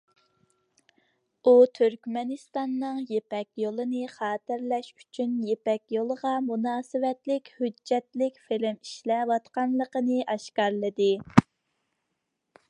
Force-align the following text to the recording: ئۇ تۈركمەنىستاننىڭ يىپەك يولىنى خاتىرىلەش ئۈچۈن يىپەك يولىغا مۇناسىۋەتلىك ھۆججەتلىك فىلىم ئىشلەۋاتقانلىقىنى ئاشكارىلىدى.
ئۇ 1.49 1.51
تۈركمەنىستاننىڭ 1.79 2.97
يىپەك 3.11 3.49
يولىنى 3.63 4.01
خاتىرىلەش 4.13 4.89
ئۈچۈن 5.01 5.37
يىپەك 5.51 5.95
يولىغا 5.97 6.33
مۇناسىۋەتلىك 6.47 7.53
ھۆججەتلىك 7.61 8.41
فىلىم 8.49 8.83
ئىشلەۋاتقانلىقىنى 8.91 10.19
ئاشكارىلىدى. 10.35 11.11